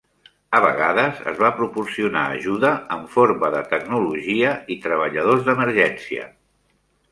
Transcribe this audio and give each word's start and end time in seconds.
A 0.59 0.59
vegades 0.61 1.19
es 1.31 1.37
va 1.43 1.51
proporcionar 1.59 2.23
ajuda 2.37 2.71
en 2.97 3.05
forma 3.17 3.53
de 3.57 3.61
tecnologia 3.75 4.57
i 4.77 4.81
treballadors 4.89 5.47
d'emergència. 5.51 6.29